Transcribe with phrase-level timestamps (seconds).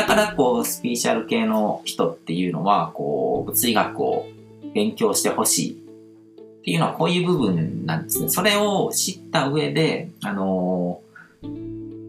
[0.00, 4.26] だからこうスピーシャル系の人っていうのはこう物理学を
[4.72, 8.30] 勉強してほしいっていうのはこういう部分なんですね。
[8.30, 11.02] それを知った上で、あの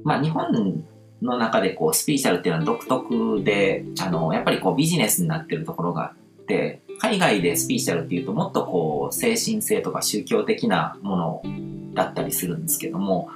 [0.06, 0.82] まあ、日本
[1.22, 11.44] の中でこうスピーシャルっていうのは独特で、あのやっぱりこうビジネスになってるところがあって、海外でスピーシャルっていうともっとこう精神性とか宗教的なもの
[11.94, 13.28] だったりするんですけども、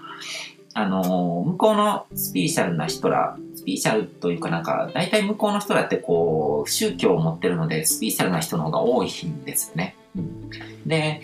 [0.78, 9.96] あの向こうのスピーシャルな人ら、スピーシャルというかなんか、大体向こうの人らってこう、宗教を持ってるので、スピーシャルな人の方が多いんですよね。
[10.18, 10.50] うん、
[10.86, 11.22] で、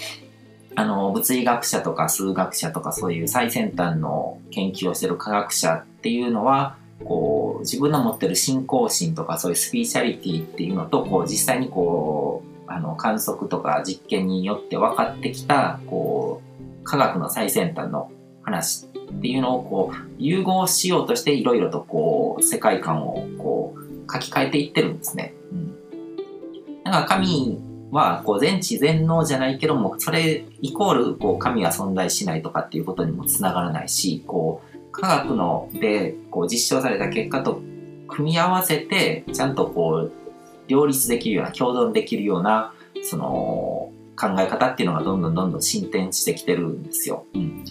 [0.76, 16.42] あの、物理学者とか数学者とかそういう最先端の研究をしてる科学者っていうのは、こう、自分の持ってる信仰心とかそういうスピーシャリティっていうのと、こう、実際にこう、あの、観測とか実験によって分かってきた、こ
[16.82, 18.10] う、科学の最先端の
[18.52, 25.34] 話っていうのをこう融合しようとしていろいろとこう世界観をこう書き換えていってるんですね。
[25.52, 27.60] うん、だから神
[27.92, 37.62] はこう全知全能じゃないけどもそれイコールこう神は存在しないとかっていうことにもつながらないしこう科学のでこう実証された結果と
[38.08, 40.12] 組み合わせてちゃんとこう
[40.68, 47.26] 両立できるような共存できるようなその考え方っていうのがどんどんどんどん進展してきてるんですよ。
[47.34, 47.66] うん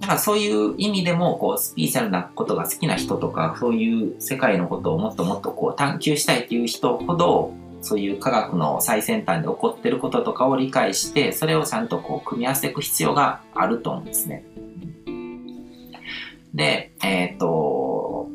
[0.00, 14.44] だからそういう意味でも、こう、スピーシャルなことが好きな人とか、そういう世界のことをもっともっとこう探求したいっていう人ほど、そういう科学の最先端で起こってることとかを理解して、それをちゃんとこう組み合わせていく必要があると思うんですね。
[16.54, 18.28] で、えっ、ー、と、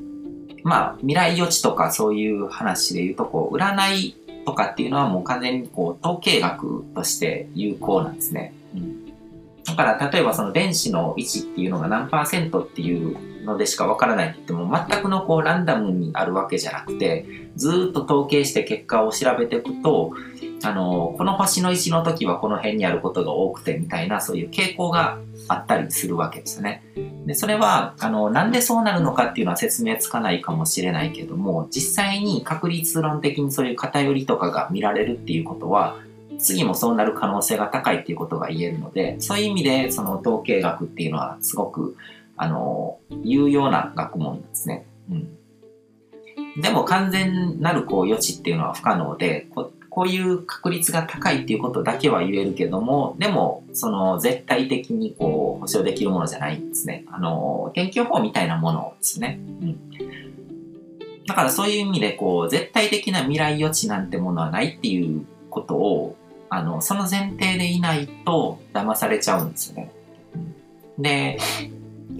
[0.64, 8.54] まあ、未来予知とかそういう話で言うと、こう、占いとかっていうのはもう完全にこう、統計学として有効なんですね。
[8.76, 9.05] うん
[9.66, 20.14] だから例えばその電子の位置っていうのが何パーセントっていうのでしかわからないって言っても全くのこうランダムにあるわけじゃなくてずっと統計して結果を調べていくと
[20.64, 26.84] あのこの星の位置の時はこの辺にあることが多くてみたいなそういう傾向があったりするわけですね。
[27.25, 35.98] でそれはあのなんでそうなるのかっていうのは説明つかないかもしれないけども実際に確率論的にそういう偏りとかが見られるっていうことは
[36.40, 41.96] 次もそうなる可能性が高いっていうことが言えるので、そういう意味で、その統計学っていうのはすごく、
[42.38, 44.85] あの、有用な学問なんですね。
[45.09, 46.62] うん。
[46.62, 57.06] でも完全なるこう予知っていうのは不可能で、ここういう確率が高いっていうことだけは言えるけども、でも、その絶対的にこう保証できるものじゃないんですね。
[57.09, 59.40] あの、研究法みたいなものですね。
[59.62, 59.79] うん。
[61.25, 66.18] だからそういう意味でこう、絶対的な未来予知なんてものはないっていうことを
[66.50, 69.91] あの、その前提でいないと騙されちゃうんですよね。
[70.97, 71.38] で、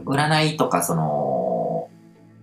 [0.06, 1.90] 占いとかその、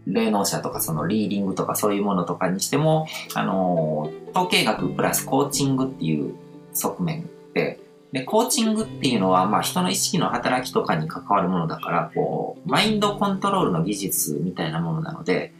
[0.06, 6.34] 霊能者とかそのリーディングとかそういうものとかにしても、あの、統計学プラスコーチングっていう
[6.72, 7.78] 側面で、
[8.12, 15.52] で、コーチングっていうのは、まあ人の意識の働きとかに関わるものだから、こう、マインドコントロールの技術みたいなものなので、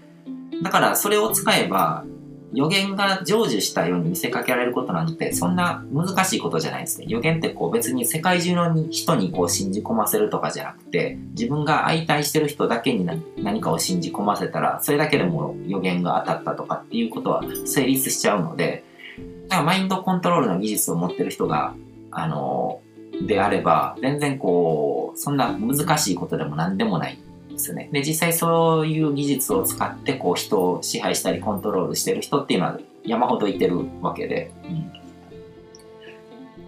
[0.63, 2.05] だからそれを使えば、
[2.53, 7.07] 予言が成就したように見せかけられることなんてそんな難しいことじゃないですね。
[7.09, 13.09] 予言ってこう別に世界中の人にこう信じ込ませるとかじゃなくて自分が相対してる人だけに
[13.39, 18.85] 何かを信じ込ませたらそれだけでも予言が当たったとかっていうことは成立しちゃうので
[19.49, 21.75] だからマインドコントロールの技術を持ってる人が
[22.11, 22.83] あの
[23.27, 27.19] であれば全然こうそんな難しいことでも何でもない
[27.53, 27.89] ですよね。
[27.93, 34.93] で、実際そういう技術を使って、こう、人を支配したりコントロールしてる人っていうのは山ほどいてるわけで、うん。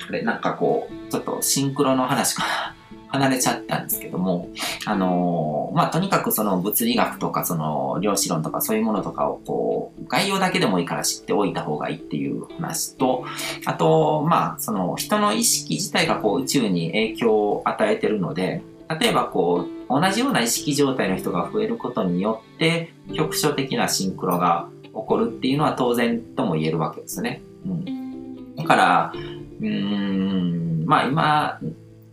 [0.07, 2.75] これなんかこう、ちょっとシンクロの話から
[3.09, 4.49] 離れちゃったんですけども、
[4.87, 13.25] あのー、まあ、とにかくその物理学とかその量子論とかそういうものとかをこう、概要だけでもいいから知っておいた方がいいっていう話と、
[13.67, 27.43] あと、まあ、その人の意識自体がこう宇宙に影響を与えてるので、例えばこう、同じような意識状態の人が増えることによって局所的なシンクロが起こるっていうのは当然とも言えるわけですね。
[27.65, 29.13] うん、だから、
[29.61, 31.61] うん、まあ今、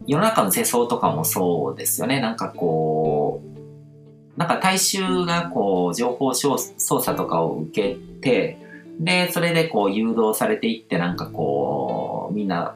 [0.07, 2.21] 世の中の世相とかもそうですよね。
[2.21, 8.57] なんかこう、なんか大衆がこう情報操作とかを受けて、
[8.99, 12.75] で、それでこう誘導されていってなんかこう、みんな、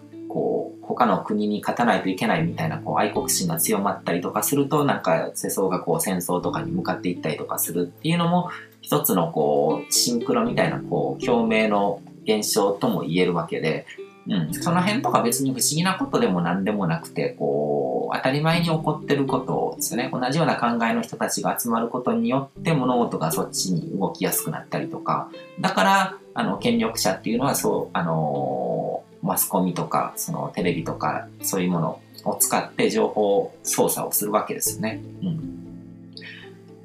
[0.88, 8.50] 他の国に勝たないといけないみたいな、こう、愛国心が強まったりとかすると、なんか世相がこう、戦争とかに向かっていったりとかするっていうのも、
[8.82, 13.86] 一つのこう、シンクロみたいな、こう、共鳴の現象とも言えるわけで、
[14.28, 20.10] うん、その辺とか別に不思議なことでも何でもなくて、こう、当たり前に起こってることですよね。
[20.12, 25.30] 同じような考えの人たちが集まることによって物事がそっちに動きやすくなったりとか、
[25.60, 35.02] だから、あの、権力者っていうのはそう、あの、マスコミとか、そのテレビとか、そういうものを使って情報操作をするわけですよね。
[35.24, 35.66] うん。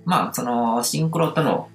[0.04, 1.68] まあ、その、シンクロとの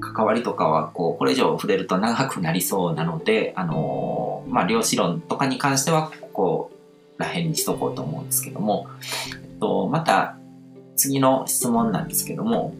[0.00, 6.70] 関わりとかは、こう、これ以上触れると長くなりそうなので、あのー、まあ、量子論とかに関しては、ここ
[7.18, 8.86] ら辺にしとこうと思うんですけども、
[9.30, 10.36] えっと、また、
[10.96, 12.74] 次の質問なんですけども、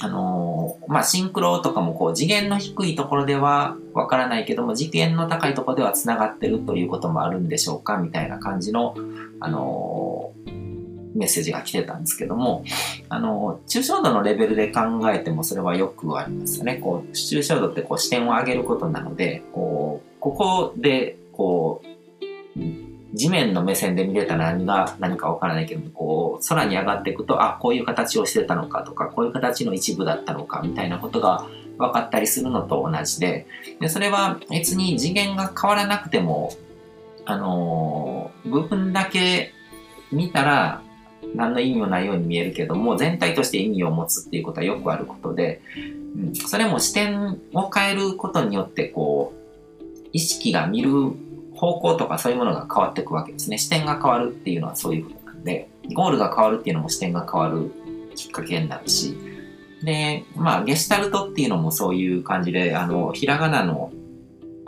[0.00, 8.94] あのー、まあ、シンクロとかもこう次元の低いところではわからないけども、次元の高いところでは繋がってるということもあるんでしょうかみたいな感じの、
[9.40, 12.64] あのー、メッセージが来てたんですけども、
[13.10, 14.80] あのー、抽象度のレベルで考
[15.12, 16.76] えてもそれはよくありますよね。
[16.76, 31.46] こう、抽象度ってこう視点を上げることなので、こう、ここで、こう、地面の目線で見れたら何が何かわからないけど、こう、空に上がっていくと、あ、こういう形をしてたのかとか、こういう形の一部だったのか、みたいなことが
[31.78, 33.46] 分かったりするのと同じで、
[33.80, 36.52] でそれは別に次元が変わらなくても、
[37.24, 39.52] あのー、部分だけ
[40.10, 40.82] 見たら、
[41.34, 45.60] 何の意味もないように見えるけども、全体として意味を持つっていうことはよくあることで、
[46.16, 49.82] うん、それも視点を変えることによって、こう、
[50.12, 50.90] 意識が見る
[51.62, 53.56] 方向とかそういうものが変わっていくわけですね。
[53.56, 57.70] 視点が変わるっていうのはそういうことなんで、ゴールが変わるっていうのも視点が変わる
[58.16, 59.16] きっかけになるし、
[59.84, 63.92] で、まあ、ゲシュタルトっていうのもそういう感じで、あの、ひらがなの、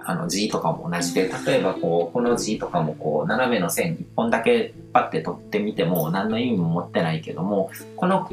[0.07, 8.31] あの字とかも同じで、例えばこう、この字とかもこう、斜めの線一本だけパッて取ってみても何の意味も持ってないけども、この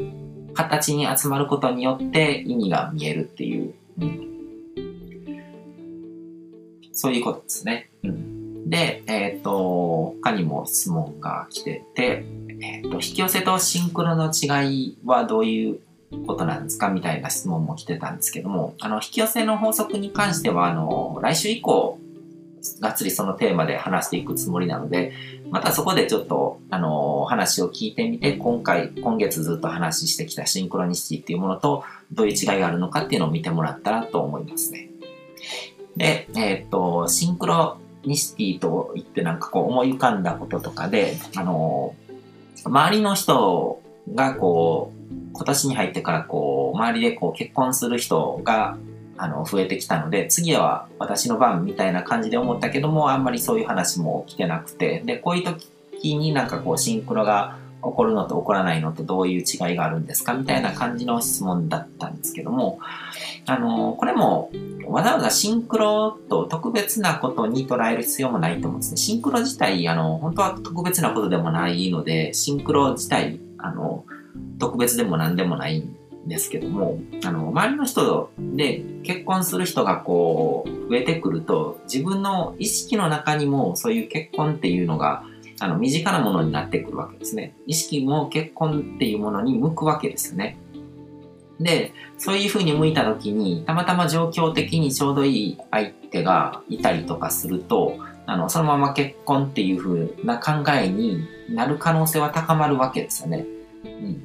[0.53, 4.27] 形に集まることによって意味が見えるっていう、うん、
[6.91, 7.89] そういうことですね。
[8.03, 8.40] うん
[8.71, 12.25] で、えっ、ー、と、他にも質問が来てて、
[12.61, 15.79] えっ、ー、と、引き寄せとシンクロの違いはどういう
[16.25, 21.99] ことなんですかみたいな質問も来てたんですけども、あの、引き寄せの法則に関しては、あの、来週以降、
[22.79, 25.11] がっつりそのテーマで話していくつもりなので、
[25.49, 31.83] またそこでちょっと、あの、話を聞いてみて、今回、今月ずっと話してきたシンクロニシティっていうものと、
[32.13, 34.87] どういう違いがあるのかっていうのを見てもらったらと思いますね。
[35.97, 41.95] で、えっ、と、シンクロミスティと言ってなんかこう思い浮かんだこととかで、あの、
[42.65, 43.81] 周りの人
[44.13, 45.01] がこう、
[45.33, 48.77] 今年に入ってからこう、周りでこう結婚する人が、
[49.17, 62.79] あの、増えてきたので、次は私の番みたいな感じで思ったけども、あんまりそういう話も来てなくて、で、こういう時になんかこう、シンクロが起こるのと起こらないのとどういう違いがあるんですかみたいな感じの質問だったんですけども、
[63.45, 64.51] あの、これも
[64.87, 68.97] わざわざシンクロと特別なことに捉える必要もないと思うんですね。
[68.97, 74.05] シンクロ自体、あの、本当は特別なことでもないので、シンクロ自体、あの、
[74.59, 75.95] 特別でも何でもないん
[76.27, 85.23] ですけども、あの、周りの人で結婚する人がこう、増えてくると、自分の意識の中にもそういう結婚っていうのが
[85.61, 87.53] あの、身近なものになってくるわけですね。
[87.67, 90.57] 意識も結婚っていうものに向くわけですよね。
[91.59, 103.45] で、そういうふうに向いた時に、たまたま状況的にちょうどいい相手がいたりとかすると、あの、そのまま結婚っていうふうな考えになる可能性は高まるわけですよね。
[103.85, 104.23] うん。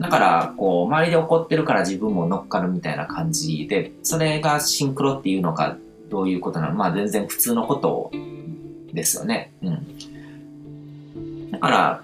[0.00, 5.76] だから、こう、周りで起こってるから自分も乗っかるみたいな感じで、それがシンクロっていうのか、
[6.10, 8.10] どういうことなのまあ全然普通のこと
[8.92, 9.52] ですよね。
[9.62, 9.86] うん。
[11.62, 12.02] だから、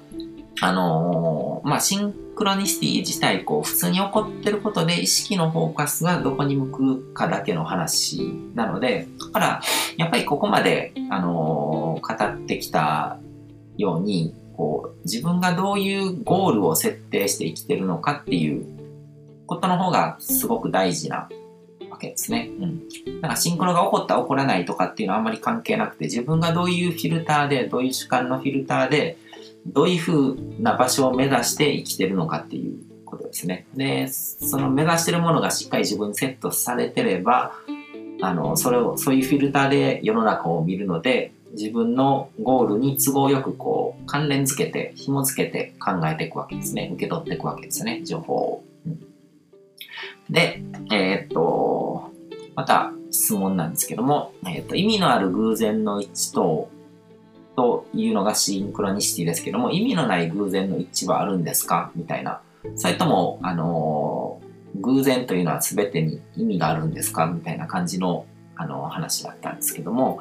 [0.61, 8.23] あのー、まあ、シンクロニシティ自体、こう、普通に起こってることで意識のフォーカスがどこに向くかだけの話
[8.55, 9.61] なので、だから、
[9.97, 13.19] やっぱりここまで、あのー、語ってきた
[13.77, 18.65] ように、こう、自分がどういうゴールを設定して生きてるのかっていう
[19.47, 21.29] ことの方がすごく大事な
[21.91, 22.51] わけですね。
[22.61, 22.89] うん。
[23.21, 29.17] だからシンクロが起こった起こらないとかっていうのはあんまり関係なくて、自分がどういうフィルターで、どういう主観のフィルターで、
[29.73, 33.67] どういうふうな場所を目指して生きてるのかっていうことですね。
[33.75, 37.53] で、その目指してるものがしっかり自分にセットされてれば、
[38.21, 46.91] あの、それを、そういうフィルターで世の中を見るので、自分のゴールに都合よくこう、関連付けて、紐付けて考えていくわけですね。
[46.93, 48.65] 受け取っていくわけですね、情報を。
[48.87, 48.99] うん、
[50.31, 52.11] で、えー、っと、
[52.55, 56.69] また質問なんですけども、えー、っと、意味のある偶然の一致と
[57.59, 61.91] というのがシンクロニシティですけども、意味のない偶然の一致はあるんですか？
[61.97, 62.41] みたいな。
[62.77, 67.27] それとも、あのー、偶然というのは全てに意味があるんですか？
[67.27, 70.21] みたいな感じの、あのー、話だったんですけども、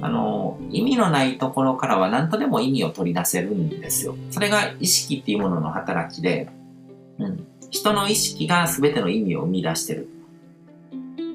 [0.00, 4.14] あのー、意味のないところからは何とでも意味を取り出せるんですよ。
[4.30, 6.48] それが意識っていうものの働きで、
[7.18, 7.46] うん。
[7.72, 10.08] 人の意識が全ての意味を生み出してる。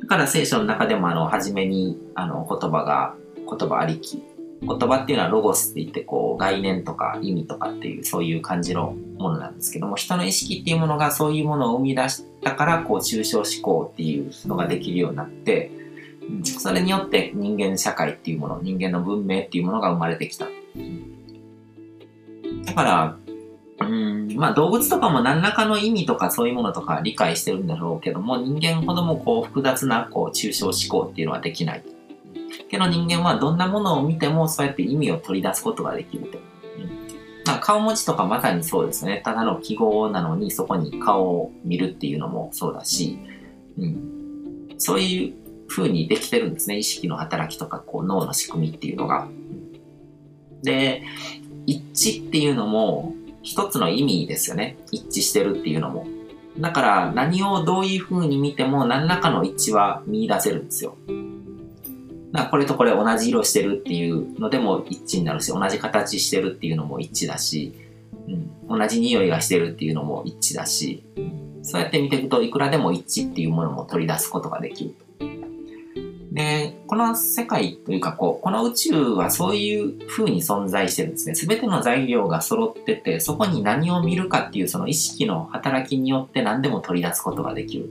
[0.02, 4.24] だから聖書の中でもあの、初めにあの、言葉が、言葉ありき。
[4.62, 15.72] 言葉っていうのはロゴスって言ってこう概念とか意味とかっていうそういう感じのものなんですけども人の意識っていうものがそういうものを生み出したからこう抽象思考っていうのができるようになって
[16.44, 20.48] それによって人間社会っていうもの人間の文明っていうものが生まれてきた。
[22.66, 23.18] だから
[23.82, 31.84] うんまあ動物とかも何らかの意味とかそういうものとか理解してるんだろうけども人間ほどもこう複雑なこう抽象思考っていうのはできない。
[32.70, 36.40] けど人間はどんなものを見てもそうやって意味を取り出すことができると。
[37.46, 39.22] まあ、顔文字とかまさにそうですね。
[39.24, 43.20] ただの記号なのにそこに顔を見るっていうのもそうだし、
[43.78, 46.78] うん、そういう風にできてるんですね。
[46.78, 49.28] 意識の働きとかこう脳の仕組みっていうのが。
[50.64, 51.04] で、
[51.68, 54.78] 一致っていうのも一つの意味ですよね。
[54.92, 56.08] 一致してるっていうのも。
[56.58, 60.98] だから何をどういう風に見ても何らかの一致は見出せるんですよ。
[62.36, 67.74] なこれとこれ同じ色してるっていうのでも一致になるし、同じ形してるっていうのも一致だし、
[68.28, 71.04] うん、同じ匂いがしてるっていうのも一致だし、
[71.64, 74.96] そうやって見ていくといくらでも一致っていうものも取り出すことができる
[76.36, 81.34] で、この世界というかこう、この宇宙はそういう風に存在してるんですね。
[81.34, 87.90] すべての材料が揃ってて、そこに何を見るかっていうその意識の働きによって何でも取り出すことができる。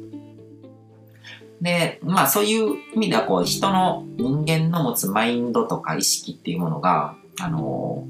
[1.64, 8.06] で、まあそういう意味ではこう人の人間の持つマインドとか意識っていうものが、あの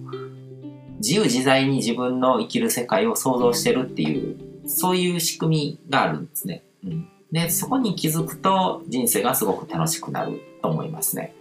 [0.97, 6.65] 自由自在に自分の生きる世界を想像してるっていう、そういう仕組みがあるんですね。
[6.85, 11.33] うん、で、そこに気づくと人生がすごく楽しくなると思いますね。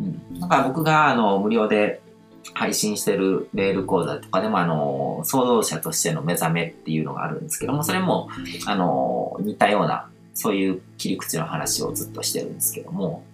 [0.00, 2.00] うん、だから僕があの無料で
[2.54, 8.30] 配信してるメール講座とかでもあの創造者としての目覚めっていうのがあるんですけども、それも
[8.66, 13.24] あの似たようなそういう切り口の話をずっとしてるんですけども、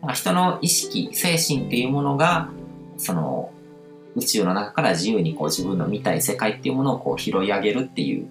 [0.00, 2.50] なんか人の意識、精神っていうものが、
[2.96, 3.52] その
[4.16, 8.26] 宇宙の中から自由にこう自分の見たい世界っていうものをこう拾い上げるっていう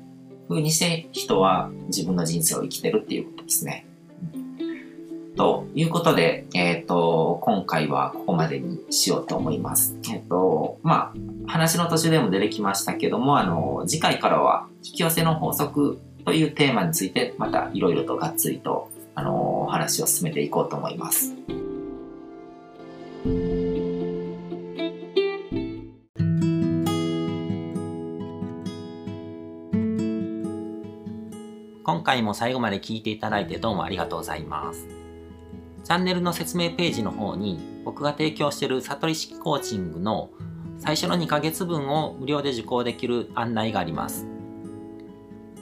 [0.48, 3.86] 風にして人は自分の人生を生きてるっていうことですね。
[5.36, 9.96] ということで、えっ、ー、と、今回はここまでにしようと思います。
[10.10, 11.13] えっ、ー、と、ま
[11.48, 21.34] あ、話の途中でも出てきましたけども、あの、次回からは引き寄せの法則というテーマについてまたいろいろとがっつりと、あのー、話を進めていこうと思います。
[31.84, 34.88] 今回も最後まで聞いていただいてどうもありがとうございます。
[35.84, 40.30] チャンネルの説明ページの方に僕が提供している悟り式コーチングの
[40.78, 44.38] 最初の2ヶ月分を無料で受講できる案内があります。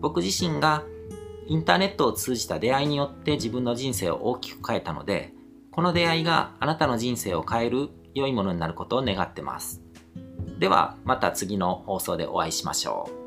[0.00, 0.84] 僕自身が
[1.46, 5.32] インターネットを通じた出会いによって自分の人生を大きく変えたので、
[5.70, 9.82] この出会いがあなたの人生を変える良いものになることを願ってます。
[10.58, 13.17] ではまた次の放送でお会いしましょう。